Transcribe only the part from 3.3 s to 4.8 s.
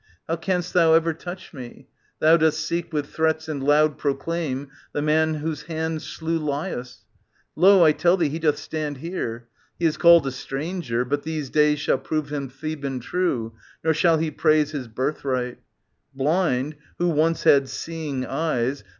and loud proclaim